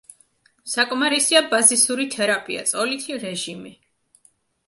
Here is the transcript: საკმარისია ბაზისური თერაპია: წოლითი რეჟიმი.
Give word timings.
საკმარისია 0.69 1.41
ბაზისური 1.51 2.07
თერაპია: 2.15 2.63
წოლითი 2.71 3.17
რეჟიმი. 3.27 3.75